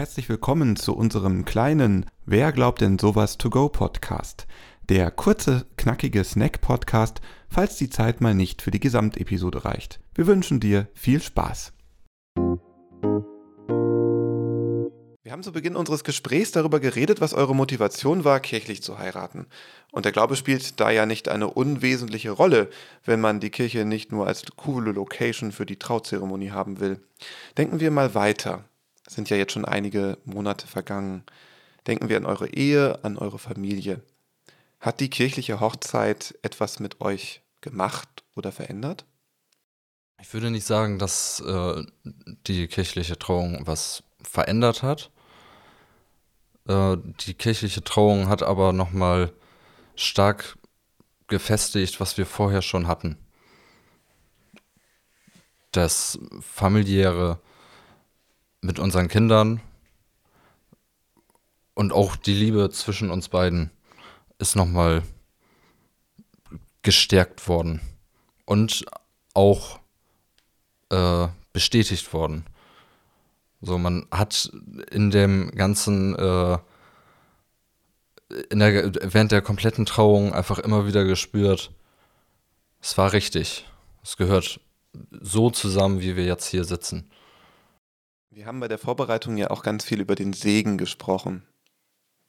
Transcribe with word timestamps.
Herzlich 0.00 0.30
willkommen 0.30 0.76
zu 0.76 0.96
unserem 0.96 1.44
kleinen 1.44 2.06
Wer 2.24 2.52
glaubt 2.52 2.80
denn 2.80 2.98
sowas 2.98 3.36
to 3.36 3.50
go 3.50 3.68
Podcast. 3.68 4.46
Der 4.88 5.10
kurze, 5.10 5.66
knackige 5.76 6.24
Snack-Podcast, 6.24 7.20
falls 7.50 7.76
die 7.76 7.90
Zeit 7.90 8.22
mal 8.22 8.34
nicht 8.34 8.62
für 8.62 8.70
die 8.70 8.80
Gesamtepisode 8.80 9.66
reicht. 9.66 10.00
Wir 10.14 10.26
wünschen 10.26 10.58
dir 10.58 10.88
viel 10.94 11.20
Spaß. 11.20 11.74
Wir 15.22 15.32
haben 15.32 15.42
zu 15.42 15.52
Beginn 15.52 15.76
unseres 15.76 16.02
Gesprächs 16.02 16.50
darüber 16.50 16.80
geredet, 16.80 17.20
was 17.20 17.34
eure 17.34 17.54
Motivation 17.54 18.24
war, 18.24 18.40
kirchlich 18.40 18.82
zu 18.82 18.98
heiraten. 18.98 19.48
Und 19.92 20.06
der 20.06 20.12
Glaube 20.12 20.34
spielt 20.34 20.80
da 20.80 20.90
ja 20.90 21.04
nicht 21.04 21.28
eine 21.28 21.50
unwesentliche 21.50 22.30
Rolle, 22.30 22.70
wenn 23.04 23.20
man 23.20 23.38
die 23.38 23.50
Kirche 23.50 23.84
nicht 23.84 24.12
nur 24.12 24.26
als 24.26 24.44
coole 24.56 24.92
Location 24.92 25.52
für 25.52 25.66
die 25.66 25.78
Trauzeremonie 25.78 26.52
haben 26.52 26.80
will. 26.80 27.00
Denken 27.58 27.80
wir 27.80 27.90
mal 27.90 28.14
weiter 28.14 28.64
sind 29.10 29.28
ja 29.28 29.36
jetzt 29.36 29.52
schon 29.52 29.64
einige 29.64 30.18
Monate 30.24 30.66
vergangen. 30.66 31.24
Denken 31.86 32.08
wir 32.08 32.16
an 32.16 32.26
eure 32.26 32.48
Ehe, 32.48 33.02
an 33.04 33.18
eure 33.18 33.38
Familie. 33.38 34.02
Hat 34.78 35.00
die 35.00 35.10
kirchliche 35.10 35.60
Hochzeit 35.60 36.38
etwas 36.42 36.78
mit 36.78 37.00
euch 37.00 37.42
gemacht 37.60 38.08
oder 38.36 38.52
verändert? 38.52 39.04
Ich 40.20 40.32
würde 40.32 40.50
nicht 40.50 40.66
sagen, 40.66 40.98
dass 40.98 41.40
äh, 41.40 41.82
die 42.46 42.68
kirchliche 42.68 43.18
Trauung 43.18 43.66
was 43.66 44.02
verändert 44.22 44.82
hat. 44.82 45.10
Äh, 46.68 46.96
die 47.26 47.34
kirchliche 47.34 47.82
Trauung 47.82 48.28
hat 48.28 48.42
aber 48.42 48.72
nochmal 48.72 49.32
stark 49.96 50.56
gefestigt, 51.26 52.00
was 52.00 52.16
wir 52.16 52.26
vorher 52.26 52.62
schon 52.62 52.86
hatten. 52.86 53.18
Das 55.72 56.18
familiäre, 56.40 57.40
mit 58.60 58.78
unseren 58.78 59.08
Kindern 59.08 59.60
und 61.74 61.92
auch 61.92 62.16
die 62.16 62.34
Liebe 62.34 62.70
zwischen 62.70 63.10
uns 63.10 63.28
beiden 63.28 63.70
ist 64.38 64.56
nochmal 64.56 65.02
gestärkt 66.82 67.46
worden 67.48 67.80
und 68.44 68.84
auch 69.34 69.80
äh, 70.90 71.28
bestätigt 71.52 72.12
worden. 72.12 72.44
So, 73.60 73.78
man 73.78 74.06
hat 74.10 74.50
in 74.90 75.10
dem 75.10 75.50
ganzen, 75.52 76.14
äh, 76.16 76.58
in 78.48 78.58
der, 78.58 78.92
während 79.12 79.32
der 79.32 79.42
kompletten 79.42 79.84
Trauung 79.86 80.32
einfach 80.32 80.58
immer 80.58 80.86
wieder 80.86 81.04
gespürt, 81.04 81.70
es 82.80 82.96
war 82.96 83.12
richtig. 83.12 83.66
Es 84.02 84.16
gehört 84.16 84.60
so 85.20 85.50
zusammen, 85.50 86.00
wie 86.00 86.16
wir 86.16 86.24
jetzt 86.24 86.46
hier 86.46 86.64
sitzen. 86.64 87.10
Wir 88.32 88.46
haben 88.46 88.60
bei 88.60 88.68
der 88.68 88.78
Vorbereitung 88.78 89.36
ja 89.36 89.50
auch 89.50 89.64
ganz 89.64 89.84
viel 89.84 90.00
über 90.00 90.14
den 90.14 90.32
Segen 90.32 90.78
gesprochen, 90.78 91.42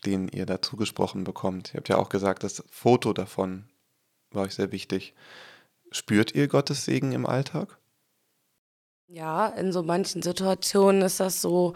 den 0.04 0.30
ihr 0.30 0.48
dazu 0.48 0.76
gesprochen 0.76 1.24
bekommt. 1.24 1.74
Ihr 1.74 1.78
habt 1.78 1.90
ja 1.90 1.98
auch 1.98 2.10
gesagt, 2.10 2.44
das 2.44 2.64
Foto 2.72 3.14
davon 3.14 3.66
war 4.32 4.44
euch 4.44 4.56
sehr 4.56 4.72
wichtig. 4.72 5.14
Spürt 5.92 6.34
ihr 6.34 6.48
Gottes 6.48 6.86
Segen 6.86 7.12
im 7.12 7.28
Alltag? 7.28 7.78
Ja, 9.08 9.48
in 9.48 9.72
so 9.72 9.84
manchen 9.84 10.24
Situationen 10.24 11.04
ist 11.04 11.20
das 11.20 11.40
so, 11.40 11.74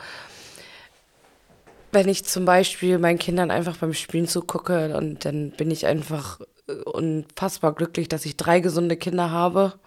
wenn 1.91 2.09
ich 2.09 2.25
zum 2.25 2.45
Beispiel 2.45 2.97
meinen 2.97 3.19
Kindern 3.19 3.51
einfach 3.51 3.77
beim 3.77 3.93
Spielen 3.93 4.27
zugucke 4.27 4.97
und 4.97 5.23
dann 5.25 5.51
bin 5.51 5.69
ich 5.69 5.85
einfach 5.85 6.39
äh, 6.67 6.73
unfassbar 6.73 7.75
glücklich, 7.75 8.07
dass 8.07 8.25
ich 8.25 8.37
drei 8.37 8.59
gesunde 8.59 8.97
Kinder 8.97 9.29
habe 9.29 9.79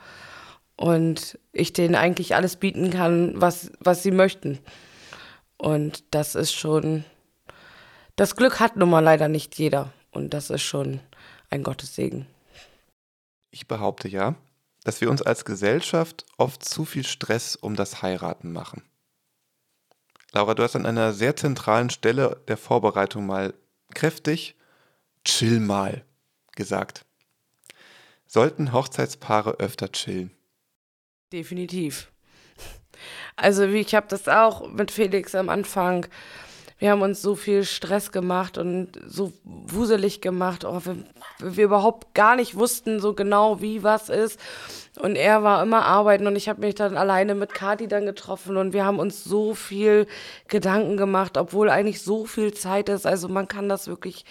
und 0.78 1.38
ich 1.52 1.72
denen 1.72 1.96
eigentlich 1.96 2.36
alles 2.36 2.56
bieten 2.56 2.90
kann, 2.90 3.32
was, 3.34 3.72
was 3.80 4.02
sie 4.02 4.12
möchten. 4.12 4.60
Und 5.58 6.04
das 6.12 6.36
ist 6.36 6.52
schon, 6.52 7.04
das 8.14 8.36
Glück 8.36 8.60
hat 8.60 8.76
nun 8.76 8.88
mal 8.88 9.00
leider 9.00 9.28
nicht 9.28 9.58
jeder. 9.58 9.92
Und 10.12 10.32
das 10.34 10.50
ist 10.50 10.62
schon 10.62 11.00
ein 11.50 11.64
Gottessegen. 11.64 12.26
Ich 13.50 13.66
behaupte 13.66 14.08
ja, 14.08 14.36
dass 14.84 15.00
wir 15.00 15.10
uns 15.10 15.20
als 15.20 15.44
Gesellschaft 15.44 16.24
oft 16.36 16.64
zu 16.64 16.84
viel 16.84 17.04
Stress 17.04 17.56
um 17.56 17.74
das 17.74 18.00
Heiraten 18.00 18.52
machen. 18.52 18.82
Laura, 20.32 20.54
du 20.54 20.62
hast 20.62 20.76
an 20.76 20.86
einer 20.86 21.12
sehr 21.12 21.34
zentralen 21.34 21.90
Stelle 21.90 22.40
der 22.46 22.56
Vorbereitung 22.56 23.26
mal 23.26 23.52
kräftig 23.94 24.54
chill 25.24 25.58
mal 25.58 26.04
gesagt. 26.54 27.04
Sollten 28.26 28.72
Hochzeitspaare 28.72 29.58
öfter 29.58 29.90
chillen? 29.90 30.37
Definitiv. 31.32 32.10
Also 33.36 33.72
wie 33.72 33.80
ich 33.80 33.94
habe 33.94 34.06
das 34.08 34.28
auch 34.28 34.68
mit 34.68 34.90
Felix 34.90 35.34
am 35.34 35.48
Anfang. 35.48 36.06
Wir 36.78 36.92
haben 36.92 37.02
uns 37.02 37.20
so 37.20 37.34
viel 37.34 37.64
Stress 37.64 38.12
gemacht 38.12 38.56
und 38.56 38.88
so 39.04 39.32
wuselig 39.44 40.20
gemacht, 40.20 40.64
oh, 40.64 40.80
wir, 40.84 40.96
wir 41.40 41.64
überhaupt 41.64 42.14
gar 42.14 42.36
nicht 42.36 42.54
wussten 42.54 43.00
so 43.00 43.14
genau, 43.14 43.60
wie 43.60 43.82
was 43.82 44.08
ist. 44.08 44.40
Und 45.00 45.16
er 45.16 45.42
war 45.42 45.62
immer 45.62 45.84
arbeiten 45.84 46.26
und 46.26 46.36
ich 46.36 46.48
habe 46.48 46.60
mich 46.60 46.76
dann 46.76 46.96
alleine 46.96 47.34
mit 47.34 47.52
Kati 47.52 47.88
dann 47.88 48.06
getroffen 48.06 48.56
und 48.56 48.72
wir 48.72 48.84
haben 48.84 49.00
uns 49.00 49.24
so 49.24 49.54
viel 49.54 50.06
Gedanken 50.46 50.96
gemacht, 50.96 51.36
obwohl 51.36 51.68
eigentlich 51.68 52.02
so 52.02 52.26
viel 52.26 52.54
Zeit 52.54 52.88
ist. 52.88 53.06
Also 53.06 53.28
man 53.28 53.48
kann 53.48 53.68
das 53.68 53.88
wirklich 53.88 54.24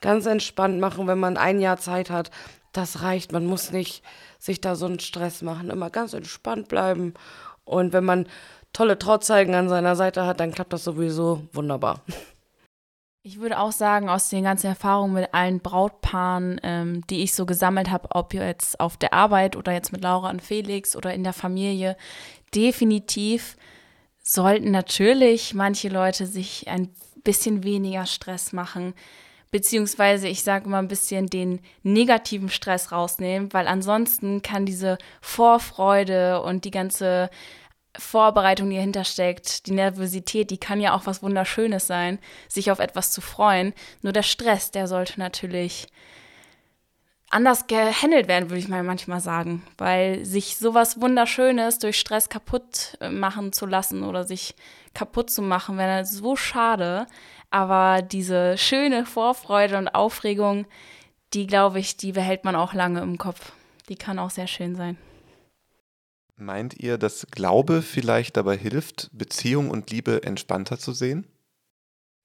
ganz 0.00 0.24
entspannt 0.24 0.80
machen, 0.80 1.06
wenn 1.06 1.20
man 1.20 1.36
ein 1.36 1.60
Jahr 1.60 1.76
Zeit 1.76 2.10
hat. 2.10 2.30
Das 2.72 3.02
reicht. 3.02 3.32
Man 3.32 3.46
muss 3.46 3.72
nicht 3.72 4.02
sich 4.38 4.60
da 4.60 4.74
so 4.76 4.86
einen 4.86 5.00
Stress 5.00 5.42
machen. 5.42 5.70
Immer 5.70 5.90
ganz 5.90 6.12
entspannt 6.12 6.68
bleiben. 6.68 7.14
Und 7.64 7.92
wenn 7.92 8.04
man 8.04 8.26
tolle 8.72 8.98
Trauzeugen 8.98 9.54
an 9.54 9.68
seiner 9.68 9.96
Seite 9.96 10.26
hat, 10.26 10.40
dann 10.40 10.52
klappt 10.52 10.72
das 10.72 10.84
sowieso 10.84 11.42
wunderbar. 11.52 12.02
Ich 13.22 13.38
würde 13.38 13.58
auch 13.58 13.72
sagen, 13.72 14.08
aus 14.08 14.30
den 14.30 14.44
ganzen 14.44 14.68
Erfahrungen 14.68 15.12
mit 15.12 15.34
allen 15.34 15.60
Brautpaaren, 15.60 16.58
ähm, 16.62 17.06
die 17.08 17.22
ich 17.22 17.34
so 17.34 17.44
gesammelt 17.44 17.90
habe, 17.90 18.08
ob 18.12 18.32
jetzt 18.32 18.80
auf 18.80 18.96
der 18.96 19.12
Arbeit 19.12 19.56
oder 19.56 19.72
jetzt 19.72 19.92
mit 19.92 20.02
Laura 20.02 20.30
und 20.30 20.40
Felix 20.40 20.96
oder 20.96 21.12
in 21.12 21.22
der 21.22 21.34
Familie, 21.34 21.98
definitiv 22.54 23.58
sollten 24.22 24.70
natürlich 24.70 25.52
manche 25.52 25.90
Leute 25.90 26.26
sich 26.26 26.68
ein 26.68 26.94
bisschen 27.22 27.62
weniger 27.62 28.06
Stress 28.06 28.54
machen 28.54 28.94
beziehungsweise 29.50 30.28
ich 30.28 30.42
sage 30.42 30.66
immer 30.66 30.78
ein 30.78 30.88
bisschen 30.88 31.26
den 31.26 31.60
negativen 31.82 32.48
Stress 32.48 32.92
rausnehmen, 32.92 33.52
weil 33.52 33.66
ansonsten 33.66 34.42
kann 34.42 34.66
diese 34.66 34.98
Vorfreude 35.20 36.42
und 36.42 36.64
die 36.64 36.70
ganze 36.70 37.30
Vorbereitung, 37.98 38.70
die 38.70 38.76
dahinter 38.76 39.04
steckt, 39.04 39.66
die 39.66 39.72
Nervosität, 39.72 40.50
die 40.50 40.58
kann 40.58 40.80
ja 40.80 40.94
auch 40.94 41.06
was 41.06 41.22
Wunderschönes 41.22 41.86
sein, 41.86 42.20
sich 42.48 42.70
auf 42.70 42.78
etwas 42.78 43.10
zu 43.10 43.20
freuen. 43.20 43.74
Nur 44.02 44.12
der 44.12 44.22
Stress, 44.22 44.70
der 44.70 44.86
sollte 44.86 45.18
natürlich 45.18 45.88
anders 47.30 47.68
gehandelt 47.68 48.28
werden, 48.28 48.50
würde 48.50 48.58
ich 48.58 48.68
mal 48.68 48.82
manchmal 48.82 49.20
sagen, 49.20 49.62
weil 49.78 50.24
sich 50.24 50.56
sowas 50.56 51.00
Wunderschönes 51.00 51.78
durch 51.78 51.98
Stress 51.98 52.28
kaputt 52.28 52.98
äh, 53.00 53.08
machen 53.08 53.52
zu 53.52 53.66
lassen 53.66 54.02
oder 54.02 54.24
sich 54.24 54.54
kaputt 54.94 55.30
zu 55.30 55.40
machen, 55.40 55.78
wäre 55.78 56.04
so 56.04 56.34
schade. 56.34 57.06
Aber 57.50 58.02
diese 58.02 58.56
schöne 58.56 59.04
Vorfreude 59.04 59.76
und 59.76 59.88
Aufregung, 59.88 60.66
die 61.34 61.46
glaube 61.46 61.80
ich, 61.80 61.96
die 61.96 62.12
behält 62.12 62.44
man 62.44 62.56
auch 62.56 62.74
lange 62.74 63.00
im 63.00 63.18
Kopf. 63.18 63.52
Die 63.88 63.96
kann 63.96 64.18
auch 64.18 64.30
sehr 64.30 64.46
schön 64.46 64.76
sein. 64.76 64.96
Meint 66.36 66.78
ihr, 66.80 66.96
dass 66.96 67.26
Glaube 67.30 67.82
vielleicht 67.82 68.36
dabei 68.36 68.56
hilft, 68.56 69.10
Beziehung 69.12 69.68
und 69.68 69.90
Liebe 69.90 70.22
entspannter 70.22 70.78
zu 70.78 70.92
sehen? 70.92 71.26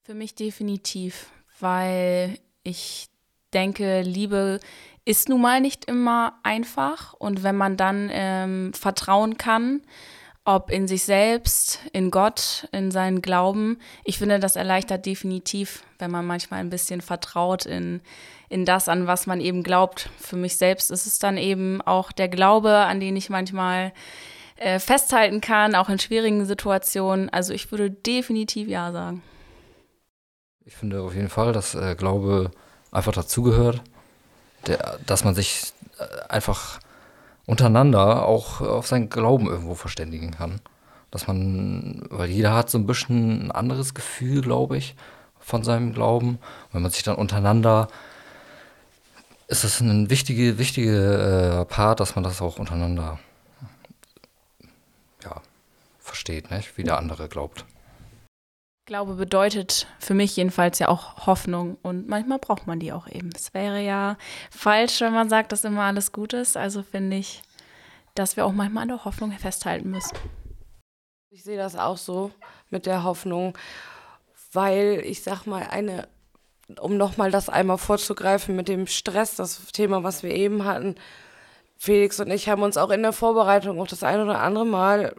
Für 0.04 0.14
mich 0.14 0.34
definitiv, 0.34 1.30
weil 1.60 2.38
ich 2.62 3.08
denke, 3.52 4.02
Liebe 4.02 4.60
ist 5.04 5.28
nun 5.28 5.40
mal 5.40 5.60
nicht 5.60 5.84
immer 5.84 6.38
einfach 6.42 7.12
und 7.12 7.42
wenn 7.42 7.56
man 7.56 7.76
dann 7.76 8.08
ähm, 8.10 8.72
vertrauen 8.72 9.36
kann, 9.36 9.82
ob 10.46 10.70
in 10.70 10.86
sich 10.86 11.04
selbst, 11.04 11.80
in 11.92 12.10
Gott, 12.10 12.68
in 12.72 12.90
seinen 12.90 13.20
Glauben. 13.20 13.78
Ich 14.04 14.18
finde, 14.18 14.38
das 14.38 14.54
erleichtert 14.54 15.04
definitiv, 15.04 15.82
wenn 15.98 16.10
man 16.10 16.24
manchmal 16.24 16.60
ein 16.60 16.70
bisschen 16.70 17.00
vertraut 17.00 17.66
in, 17.66 18.00
in 18.48 18.64
das, 18.64 18.88
an 18.88 19.08
was 19.08 19.26
man 19.26 19.40
eben 19.40 19.64
glaubt. 19.64 20.08
Für 20.18 20.36
mich 20.36 20.56
selbst 20.56 20.90
ist 20.92 21.06
es 21.06 21.18
dann 21.18 21.36
eben 21.36 21.82
auch 21.82 22.12
der 22.12 22.28
Glaube, 22.28 22.70
an 22.76 23.00
den 23.00 23.16
ich 23.16 23.28
manchmal 23.28 23.92
äh, 24.56 24.78
festhalten 24.78 25.40
kann, 25.40 25.74
auch 25.74 25.88
in 25.88 25.98
schwierigen 25.98 26.46
Situationen. 26.46 27.28
Also 27.28 27.52
ich 27.52 27.70
würde 27.72 27.90
definitiv 27.90 28.68
ja 28.68 28.92
sagen. 28.92 29.22
Ich 30.64 30.76
finde 30.76 31.02
auf 31.02 31.14
jeden 31.14 31.28
Fall, 31.28 31.52
dass 31.52 31.74
äh, 31.74 31.96
Glaube 31.96 32.52
einfach 32.92 33.12
dazugehört, 33.12 33.82
dass 35.06 35.24
man 35.24 35.34
sich 35.34 35.72
äh, 35.98 36.28
einfach 36.28 36.78
untereinander 37.46 38.26
auch 38.26 38.60
auf 38.60 38.86
seinen 38.86 39.08
Glauben 39.08 39.46
irgendwo 39.46 39.74
verständigen 39.74 40.32
kann. 40.32 40.60
Dass 41.10 41.28
man, 41.28 42.02
weil 42.10 42.28
jeder 42.28 42.52
hat 42.52 42.68
so 42.68 42.78
ein 42.78 42.86
bisschen 42.86 43.46
ein 43.46 43.50
anderes 43.52 43.94
Gefühl, 43.94 44.42
glaube 44.42 44.76
ich, 44.76 44.96
von 45.38 45.62
seinem 45.62 45.94
Glauben. 45.94 46.38
Wenn 46.72 46.82
man 46.82 46.90
sich 46.90 47.04
dann 47.04 47.14
untereinander, 47.14 47.88
ist 49.46 49.62
das 49.62 49.80
ein 49.80 50.10
wichtiger 50.10 50.58
wichtige, 50.58 51.60
äh, 51.60 51.64
Part, 51.64 52.00
dass 52.00 52.16
man 52.16 52.24
das 52.24 52.42
auch 52.42 52.58
untereinander 52.58 53.20
ja, 55.22 55.40
versteht, 56.00 56.50
nicht? 56.50 56.76
wie 56.76 56.82
der 56.82 56.98
andere 56.98 57.28
glaubt. 57.28 57.64
Glaube 58.86 59.14
bedeutet 59.14 59.88
für 59.98 60.14
mich 60.14 60.36
jedenfalls 60.36 60.78
ja 60.78 60.86
auch 60.86 61.26
Hoffnung 61.26 61.76
und 61.82 62.08
manchmal 62.08 62.38
braucht 62.38 62.68
man 62.68 62.78
die 62.78 62.92
auch 62.92 63.08
eben. 63.08 63.30
Es 63.34 63.52
wäre 63.52 63.82
ja 63.82 64.16
falsch, 64.48 65.00
wenn 65.00 65.12
man 65.12 65.28
sagt, 65.28 65.50
dass 65.50 65.64
immer 65.64 65.82
alles 65.82 66.12
gut 66.12 66.32
ist. 66.32 66.56
Also 66.56 66.84
finde 66.84 67.16
ich, 67.16 67.42
dass 68.14 68.36
wir 68.36 68.46
auch 68.46 68.52
manchmal 68.52 68.82
an 68.82 68.88
der 68.90 69.04
Hoffnung 69.04 69.32
festhalten 69.32 69.90
müssen. 69.90 70.16
Ich 71.30 71.42
sehe 71.42 71.56
das 71.56 71.74
auch 71.74 71.96
so 71.96 72.30
mit 72.70 72.86
der 72.86 73.02
Hoffnung, 73.02 73.58
weil 74.52 75.02
ich 75.04 75.24
sag 75.24 75.46
mal, 75.46 75.66
eine, 75.68 76.06
um 76.80 76.96
nochmal 76.96 77.32
das 77.32 77.48
einmal 77.48 77.78
vorzugreifen 77.78 78.54
mit 78.54 78.68
dem 78.68 78.86
Stress, 78.86 79.34
das 79.34 79.66
Thema, 79.72 80.04
was 80.04 80.22
wir 80.22 80.30
eben 80.30 80.64
hatten, 80.64 80.94
Felix 81.76 82.20
und 82.20 82.30
ich 82.30 82.48
haben 82.48 82.62
uns 82.62 82.76
auch 82.76 82.90
in 82.90 83.02
der 83.02 83.12
Vorbereitung 83.12 83.80
auch 83.80 83.88
das 83.88 84.04
ein 84.04 84.20
oder 84.20 84.40
andere 84.40 84.64
Mal 84.64 85.16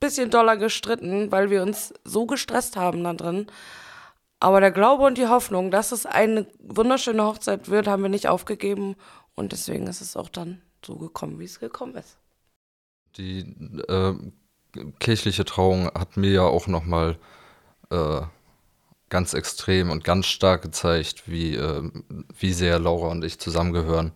bisschen 0.00 0.30
doller 0.30 0.56
gestritten, 0.56 1.30
weil 1.32 1.50
wir 1.50 1.62
uns 1.62 1.94
so 2.04 2.26
gestresst 2.26 2.76
haben 2.76 3.04
da 3.04 3.14
drin. 3.14 3.46
Aber 4.40 4.60
der 4.60 4.70
Glaube 4.70 5.04
und 5.04 5.18
die 5.18 5.26
Hoffnung, 5.26 5.70
dass 5.70 5.90
es 5.92 6.06
eine 6.06 6.46
wunderschöne 6.60 7.24
Hochzeit 7.24 7.68
wird, 7.68 7.88
haben 7.88 8.02
wir 8.02 8.08
nicht 8.08 8.28
aufgegeben. 8.28 8.94
Und 9.34 9.52
deswegen 9.52 9.86
ist 9.86 10.00
es 10.00 10.16
auch 10.16 10.28
dann 10.28 10.62
so 10.84 10.96
gekommen, 10.96 11.38
wie 11.40 11.44
es 11.44 11.58
gekommen 11.58 11.96
ist. 11.96 12.18
Die 13.16 13.40
äh, 13.88 14.14
kirchliche 15.00 15.44
Trauung 15.44 15.86
hat 15.86 16.16
mir 16.16 16.30
ja 16.30 16.42
auch 16.42 16.68
nochmal 16.68 17.18
äh, 17.90 18.20
ganz 19.08 19.34
extrem 19.34 19.90
und 19.90 20.04
ganz 20.04 20.26
stark 20.26 20.62
gezeigt, 20.62 21.24
wie, 21.26 21.56
äh, 21.56 21.90
wie 22.38 22.52
sehr 22.52 22.78
Laura 22.78 23.08
und 23.08 23.24
ich 23.24 23.38
zusammengehören. 23.38 24.12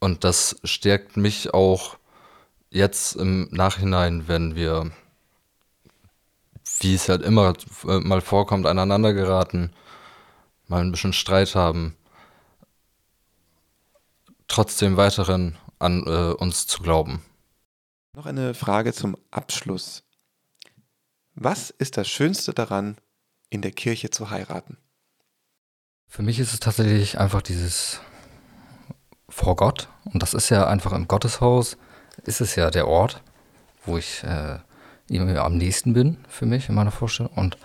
Und 0.00 0.24
das 0.24 0.56
stärkt 0.64 1.16
mich 1.16 1.54
auch 1.54 1.98
jetzt 2.70 3.16
im 3.16 3.48
Nachhinein, 3.50 4.28
wenn 4.28 4.54
wir, 4.54 4.90
wie 6.80 6.94
es 6.94 7.08
halt 7.08 7.22
immer 7.22 7.54
äh, 7.86 8.00
mal 8.00 8.20
vorkommt, 8.20 8.66
aneinander 8.66 9.12
geraten, 9.12 9.72
mal 10.68 10.80
ein 10.80 10.90
bisschen 10.90 11.12
Streit 11.12 11.54
haben, 11.54 11.96
trotzdem 14.48 14.96
weiterhin 14.96 15.56
an 15.78 16.04
äh, 16.06 16.32
uns 16.32 16.66
zu 16.66 16.82
glauben. 16.82 17.22
Noch 18.14 18.26
eine 18.26 18.54
Frage 18.54 18.92
zum 18.92 19.16
Abschluss. 19.30 20.02
Was 21.34 21.70
ist 21.70 21.96
das 21.98 22.08
Schönste 22.08 22.54
daran, 22.54 22.96
in 23.50 23.60
der 23.60 23.72
Kirche 23.72 24.10
zu 24.10 24.30
heiraten? 24.30 24.78
Für 26.08 26.22
mich 26.22 26.38
ist 26.38 26.54
es 26.54 26.60
tatsächlich 26.60 27.18
einfach 27.18 27.42
dieses 27.42 28.00
vor 29.28 29.56
Gott. 29.56 29.88
Und 30.04 30.22
das 30.22 30.34
ist 30.34 30.48
ja 30.48 30.66
einfach 30.66 30.92
im 30.92 31.08
Gotteshaus 31.08 31.76
ist 32.24 32.40
es 32.40 32.56
ja 32.56 32.70
der 32.70 32.88
Ort, 32.88 33.22
wo 33.84 33.98
ich 33.98 34.22
äh, 34.24 34.58
ihm 35.08 35.28
am 35.36 35.56
nächsten 35.56 35.92
bin 35.92 36.18
für 36.28 36.46
mich 36.46 36.68
in 36.68 36.74
meiner 36.74 36.90
Vorstellung. 36.90 37.32
Und 37.34 37.56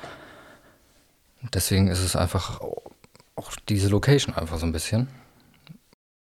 deswegen 1.53 1.87
ist 1.87 1.99
es 1.99 2.15
einfach 2.15 2.59
auch 2.59 3.55
diese 3.69 3.89
Location 3.89 4.35
einfach 4.35 4.59
so 4.59 4.65
ein 4.65 4.71
bisschen. 4.71 5.07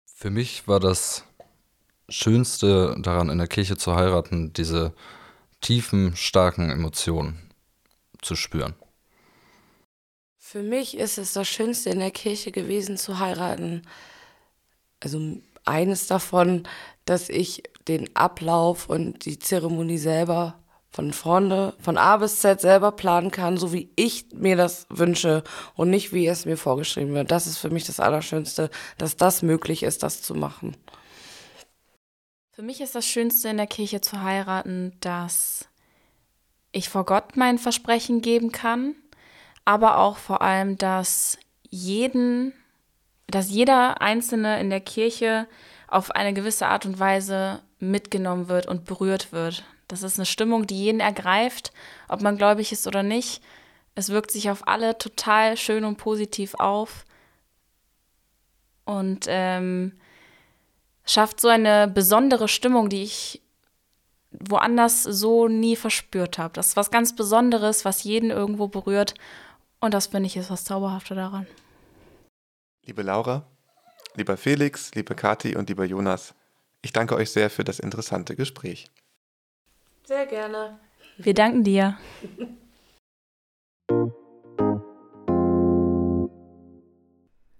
Für 0.04 0.30
mich 0.30 0.68
war 0.68 0.78
das 0.78 1.24
Schönste 2.08 2.94
daran, 2.98 3.30
in 3.30 3.38
der 3.38 3.48
Kirche 3.48 3.76
zu 3.76 3.96
heiraten, 3.96 4.52
diese 4.52 4.92
tiefen, 5.60 6.14
starken 6.16 6.70
Emotionen 6.70 7.50
zu 8.20 8.36
spüren. 8.36 8.74
Für 10.38 10.62
mich 10.62 10.96
ist 10.98 11.18
es 11.18 11.32
das 11.32 11.48
Schönste 11.48 11.90
in 11.90 11.98
der 11.98 12.10
Kirche 12.10 12.52
gewesen 12.52 12.98
zu 12.98 13.18
heiraten. 13.18 13.82
Also 15.00 15.38
eines 15.64 16.06
davon, 16.06 16.64
dass 17.04 17.28
ich 17.28 17.62
den 17.88 18.14
Ablauf 18.14 18.88
und 18.88 19.24
die 19.24 19.38
Zeremonie 19.38 19.98
selber 19.98 20.58
von 20.90 21.12
vorne, 21.12 21.74
von 21.80 21.96
A 21.96 22.18
bis 22.18 22.40
Z 22.40 22.60
selber 22.60 22.92
planen 22.92 23.30
kann, 23.30 23.56
so 23.56 23.72
wie 23.72 23.90
ich 23.96 24.26
mir 24.34 24.56
das 24.56 24.86
wünsche 24.90 25.42
und 25.74 25.88
nicht 25.88 26.12
wie 26.12 26.26
es 26.26 26.44
mir 26.44 26.58
vorgeschrieben 26.58 27.14
wird. 27.14 27.30
Das 27.30 27.46
ist 27.46 27.56
für 27.56 27.70
mich 27.70 27.84
das 27.84 27.98
Allerschönste, 27.98 28.70
dass 28.98 29.16
das 29.16 29.42
möglich 29.42 29.82
ist, 29.82 30.02
das 30.02 30.20
zu 30.20 30.34
machen. 30.34 30.76
Für 32.50 32.62
mich 32.62 32.82
ist 32.82 32.94
das 32.94 33.06
Schönste 33.06 33.48
in 33.48 33.56
der 33.56 33.66
Kirche 33.66 34.02
zu 34.02 34.22
heiraten, 34.22 34.92
dass 35.00 35.66
ich 36.72 36.90
vor 36.90 37.06
Gott 37.06 37.36
mein 37.36 37.58
Versprechen 37.58 38.20
geben 38.20 38.52
kann, 38.52 38.94
aber 39.64 39.98
auch 39.98 40.18
vor 40.18 40.42
allem, 40.42 40.76
dass 40.76 41.38
jeden, 41.70 42.52
dass 43.34 43.50
jeder 43.50 44.00
Einzelne 44.00 44.60
in 44.60 44.70
der 44.70 44.80
Kirche 44.80 45.48
auf 45.88 46.10
eine 46.10 46.32
gewisse 46.32 46.66
Art 46.66 46.86
und 46.86 46.98
Weise 46.98 47.60
mitgenommen 47.78 48.48
wird 48.48 48.66
und 48.66 48.84
berührt 48.84 49.32
wird. 49.32 49.64
Das 49.88 50.02
ist 50.02 50.18
eine 50.18 50.26
Stimmung, 50.26 50.66
die 50.66 50.76
jeden 50.76 51.00
ergreift, 51.00 51.72
ob 52.08 52.22
man 52.22 52.38
gläubig 52.38 52.72
ist 52.72 52.86
oder 52.86 53.02
nicht. 53.02 53.42
Es 53.94 54.08
wirkt 54.08 54.30
sich 54.30 54.50
auf 54.50 54.66
alle 54.66 54.96
total 54.96 55.56
schön 55.56 55.84
und 55.84 55.96
positiv 55.96 56.54
auf 56.54 57.04
und 58.84 59.26
ähm, 59.28 59.92
schafft 61.04 61.40
so 61.40 61.48
eine 61.48 61.88
besondere 61.88 62.48
Stimmung, 62.48 62.88
die 62.88 63.02
ich 63.02 63.42
woanders 64.30 65.02
so 65.02 65.48
nie 65.48 65.76
verspürt 65.76 66.38
habe. 66.38 66.54
Das 66.54 66.68
ist 66.68 66.76
was 66.76 66.90
ganz 66.90 67.14
Besonderes, 67.14 67.84
was 67.84 68.04
jeden 68.04 68.30
irgendwo 68.30 68.68
berührt. 68.68 69.14
Und 69.80 69.92
das 69.92 70.06
finde 70.06 70.26
ich 70.28 70.36
ist 70.36 70.50
was 70.50 70.64
Zauberhaftes 70.64 71.16
daran. 71.16 71.46
Liebe 72.84 73.02
Laura, 73.02 73.46
lieber 74.16 74.36
Felix, 74.36 74.92
liebe 74.96 75.14
Kathi 75.14 75.54
und 75.54 75.68
lieber 75.68 75.84
Jonas, 75.84 76.34
ich 76.80 76.92
danke 76.92 77.14
euch 77.14 77.30
sehr 77.30 77.48
für 77.48 77.62
das 77.62 77.78
interessante 77.78 78.34
Gespräch. 78.34 78.90
Sehr 80.02 80.26
gerne. 80.26 80.80
Wir 81.16 81.32
danken 81.32 81.62
dir. 81.62 81.96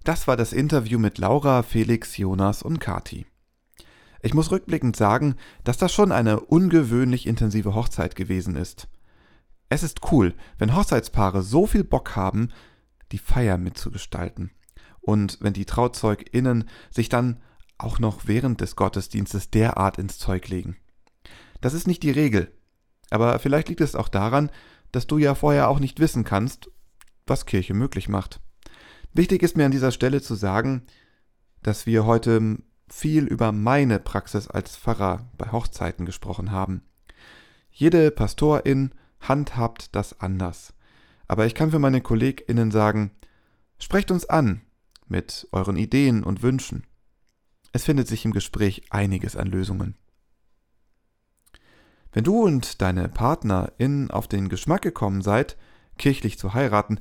Das 0.03 0.27
war 0.27 0.37
das 0.37 0.53
Interview 0.53 0.99
mit 0.99 1.19
Laura, 1.19 1.63
Felix, 1.63 2.17
Jonas 2.17 2.65
und 2.65 2.81
Kati. 2.81 3.25
Ich 4.23 4.35
muss 4.35 4.51
rückblickend 4.51 4.97
sagen, 4.97 5.37
dass 5.63 5.77
das 5.77 5.93
schon 5.93 6.11
eine 6.11 6.41
ungewöhnlich 6.41 7.29
intensive 7.29 7.77
Hochzeit 7.77 8.17
gewesen 8.17 8.57
ist. 8.57 8.89
Es 9.69 9.85
ist 9.85 10.01
cool, 10.11 10.35
wenn 10.59 10.75
Hochzeitspaare 10.75 11.43
so 11.43 11.69
viel 11.69 11.85
Bock 11.85 12.17
haben, 12.17 12.53
die 13.13 13.19
Feier 13.19 13.57
mitzugestalten. 13.57 14.51
Und 15.03 15.39
wenn 15.41 15.53
die 15.53 15.67
TrauzeugInnen 15.67 16.69
sich 16.91 17.09
dann 17.09 17.41
auch 17.79 17.99
noch 17.99 18.27
während 18.27 18.61
des 18.61 18.77
Gottesdienstes 18.77 19.51
derart 19.51 19.99
ins 19.99 20.19
Zeug 20.19 20.49
legen. 20.49 20.77
Das 21.61 21.75
ist 21.75 21.87
nicht 21.87 22.03
die 22.03 22.11
Regel. 22.11 22.53
Aber 23.11 23.39
vielleicht 23.39 23.69
liegt 23.69 23.81
es 23.81 23.97
auch 23.97 24.09
daran, 24.09 24.51
dass 24.93 25.07
du 25.07 25.19
ja 25.19 25.35
vorher 25.35 25.69
auch 25.69 25.81
nicht 25.81 26.01
wissen 26.01 26.25
kannst, 26.25 26.71
was 27.27 27.47
Kirche 27.47 27.75
möglich 27.75 28.09
macht. 28.09 28.41
Wichtig 29.13 29.43
ist 29.43 29.57
mir 29.57 29.67
an 29.67 29.73
dieser 29.73 29.91
Stelle 29.91 30.23
zu 30.23 30.35
sagen, 30.35 30.83
dass 31.63 31.87
wir 31.87 32.07
heute 32.07 32.59
viel 32.89 33.25
über 33.25 33.53
meine 33.53 33.99
Praxis 33.99 34.49
als 34.49 34.77
Pfarrer 34.77 35.29
bei 35.37 35.51
Hochzeiten 35.51 36.07
gesprochen 36.07 36.51
haben. 36.51 36.83
Jede 37.71 38.11
Pastorin 38.11 38.93
handhabt 39.21 39.95
das 39.95 40.21
anders. 40.21 40.75
Aber 41.29 41.47
ich 41.47 41.55
kann 41.55 41.71
für 41.71 41.79
meine 41.79 42.01
KollegInnen 42.01 42.71
sagen, 42.71 43.13
sprecht 43.79 44.11
uns 44.11 44.27
an 44.27 44.63
mit 45.13 45.47
euren 45.53 45.77
Ideen 45.77 46.25
und 46.25 46.43
Wünschen. 46.43 46.85
Es 47.73 47.85
findet 47.85 48.09
sich 48.09 48.25
im 48.25 48.33
Gespräch 48.33 48.83
einiges 48.91 49.37
an 49.37 49.47
Lösungen. 49.47 49.95
Wenn 52.13 52.25
du 52.25 52.43
und 52.43 52.83
deine 52.83 53.09
PartnerInnen 53.09 54.11
auf 54.11 54.27
den 54.27 54.49
Geschmack 54.49 54.83
gekommen 54.83 55.23
seid, 55.23 55.57
kirchlich 55.99 56.39
zu 56.39 56.55
heiraten, 56.55 56.99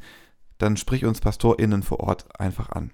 dann 0.57 0.77
sprich 0.77 1.05
uns 1.05 1.21
PastorInnen 1.21 1.83
vor 1.83 2.01
Ort 2.01 2.39
einfach 2.39 2.69
an. 2.69 2.91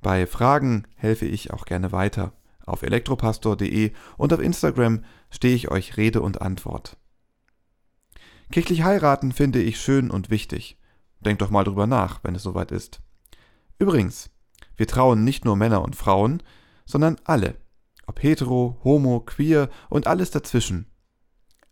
Bei 0.00 0.26
Fragen 0.26 0.86
helfe 0.96 1.26
ich 1.26 1.52
auch 1.52 1.64
gerne 1.64 1.92
weiter. 1.92 2.32
Auf 2.66 2.82
elektropastor.de 2.82 3.92
und 4.16 4.32
auf 4.32 4.40
Instagram 4.40 5.04
stehe 5.30 5.54
ich 5.54 5.70
euch 5.70 5.96
Rede 5.96 6.20
und 6.22 6.42
Antwort. 6.42 6.96
Kirchlich 8.50 8.82
heiraten 8.82 9.32
finde 9.32 9.60
ich 9.62 9.80
schön 9.80 10.10
und 10.10 10.30
wichtig. 10.30 10.78
Denkt 11.20 11.42
doch 11.42 11.50
mal 11.50 11.64
drüber 11.64 11.86
nach, 11.86 12.24
wenn 12.24 12.34
es 12.34 12.42
soweit 12.42 12.72
ist. 12.72 13.00
Übrigens, 13.78 14.30
wir 14.76 14.86
trauen 14.86 15.24
nicht 15.24 15.44
nur 15.44 15.56
Männer 15.56 15.82
und 15.82 15.94
Frauen, 15.94 16.42
sondern 16.84 17.16
alle, 17.24 17.56
ob 18.06 18.22
hetero, 18.22 18.80
homo, 18.82 19.20
queer 19.20 19.68
und 19.88 20.06
alles 20.06 20.30
dazwischen. 20.30 20.86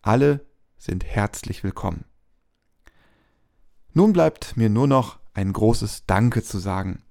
Alle 0.03 0.47
sind 0.79 1.05
herzlich 1.05 1.65
willkommen. 1.65 2.05
Nun 3.93 4.13
bleibt 4.13 4.57
mir 4.57 4.69
nur 4.69 4.87
noch 4.87 5.19
ein 5.35 5.53
großes 5.53 6.07
Danke 6.07 6.43
zu 6.43 6.59
sagen. 6.59 7.03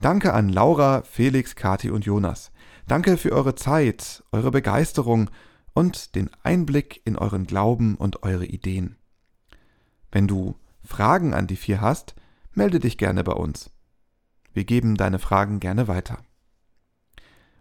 Danke 0.00 0.32
an 0.32 0.48
Laura, 0.48 1.02
Felix, 1.02 1.54
Kati 1.54 1.90
und 1.90 2.04
Jonas. 2.04 2.50
Danke 2.86 3.18
für 3.18 3.32
eure 3.32 3.54
Zeit, 3.54 4.24
eure 4.32 4.50
Begeisterung 4.50 5.30
und 5.74 6.14
den 6.14 6.30
Einblick 6.42 7.02
in 7.04 7.16
euren 7.16 7.46
Glauben 7.46 7.96
und 7.96 8.22
eure 8.22 8.46
Ideen. 8.46 8.96
Wenn 10.10 10.26
du 10.26 10.56
Fragen 10.82 11.34
an 11.34 11.46
die 11.46 11.56
vier 11.56 11.80
hast, 11.80 12.14
melde 12.52 12.80
dich 12.80 12.96
gerne 12.96 13.22
bei 13.22 13.32
uns. 13.32 13.70
Wir 14.52 14.64
geben 14.64 14.96
deine 14.96 15.18
Fragen 15.18 15.60
gerne 15.60 15.88
weiter. 15.88 16.18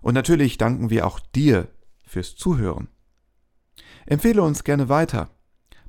Und 0.02 0.14
natürlich 0.14 0.58
danken 0.58 0.90
wir 0.90 1.06
auch 1.06 1.20
dir 1.20 1.68
fürs 2.04 2.36
Zuhören. 2.36 2.88
Empfehle 4.06 4.42
uns 4.42 4.64
gerne 4.64 4.90
weiter. 4.90 5.30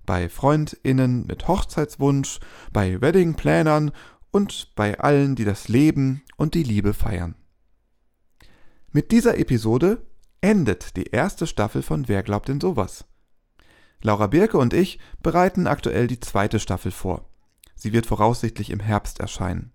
bei 0.04 0.30
Freundinnen 0.30 1.26
mit 1.26 1.48
Hochzeitswunsch, 1.48 2.40
bei 2.72 2.98
Weddingplanern 3.02 3.92
und 4.30 4.74
bei 4.74 4.98
allen, 4.98 5.36
die 5.36 5.44
das 5.44 5.68
Leben 5.68 6.22
und 6.38 6.54
die 6.54 6.62
Liebe 6.62 6.94
feiern. 6.94 7.34
Mit 8.90 9.12
dieser 9.12 9.36
Episode 9.36 10.06
endet 10.40 10.96
die 10.96 11.08
erste 11.10 11.46
Staffel 11.46 11.82
von 11.82 12.08
Wer 12.08 12.22
glaubt 12.22 12.48
denn 12.48 12.58
sowas? 12.58 13.04
Laura 14.00 14.28
Birke 14.28 14.56
und 14.56 14.72
ich 14.72 14.98
bereiten 15.22 15.66
aktuell 15.66 16.06
die 16.06 16.20
zweite 16.20 16.58
Staffel 16.58 16.90
vor. 16.90 17.28
Sie 17.74 17.92
wird 17.92 18.06
voraussichtlich 18.06 18.70
im 18.70 18.80
Herbst 18.80 19.20
erscheinen. 19.20 19.72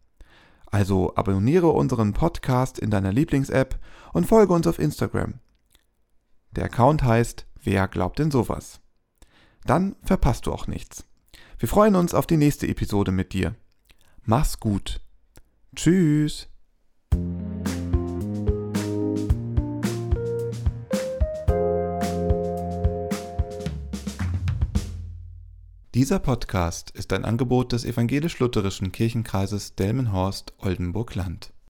Also 0.74 1.15
abonniere 1.15 1.68
unseren 1.70 2.13
Podcast 2.13 2.80
in 2.80 2.89
deiner 2.89 3.12
Lieblings-App 3.13 3.77
und 4.12 4.25
folge 4.25 4.53
uns 4.53 4.65
auf 4.65 4.80
Instagram. 4.80 5.36
Der 6.50 6.63
Account 6.65 7.03
heißt 7.03 7.46
Wer 7.62 7.88
glaubt 7.88 8.18
denn 8.18 8.32
sowas? 8.32 8.82
Dann 9.65 9.96
verpasst 10.01 10.48
du 10.48 10.51
auch 10.51 10.65
nichts. 10.65 11.06
Wir 11.60 11.70
freuen 11.70 11.96
uns 11.96 12.15
auf 12.15 12.25
die 12.25 12.38
nächste 12.38 12.68
Episode 12.68 13.12
mit 13.12 13.34
dir. 13.34 13.53
Mach's 14.24 14.60
gut. 14.60 15.00
Tschüss. 15.75 16.48
Dieser 25.96 26.18
Podcast 26.18 26.90
ist 26.90 27.14
ein 27.14 27.24
Angebot 27.24 27.72
des 27.72 27.86
evangelisch-lutherischen 27.86 28.92
Kirchenkreises 28.92 29.76
Delmenhorst-Oldenburg-Land. 29.76 31.54